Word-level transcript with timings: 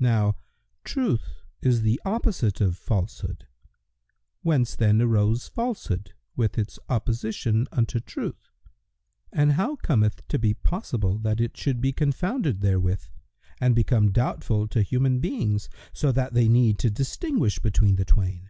Now 0.00 0.36
Truth 0.82 1.42
is 1.60 1.82
the 1.82 2.00
opposite 2.06 2.58
of 2.62 2.74
Falsehood; 2.78 3.46
whence 4.40 4.74
then 4.74 5.02
arose 5.02 5.46
Falsehood 5.48 6.14
with 6.34 6.56
its 6.58 6.78
opposition 6.88 7.66
unto 7.70 8.00
Truth, 8.00 8.48
and 9.30 9.52
how 9.52 9.76
cometh 9.76 10.20
it 10.20 10.28
to 10.30 10.38
be 10.38 10.54
possible 10.54 11.18
that 11.18 11.38
it 11.38 11.54
should 11.58 11.82
be 11.82 11.92
confounded 11.92 12.62
therewith 12.62 13.04
and 13.60 13.74
become 13.74 14.10
doubtful 14.10 14.66
to 14.68 14.80
human 14.80 15.20
beings, 15.20 15.68
so 15.92 16.10
that 16.12 16.32
they 16.32 16.48
need 16.48 16.78
to 16.78 16.88
distinguish 16.88 17.58
between 17.58 17.96
the 17.96 18.06
twain? 18.06 18.48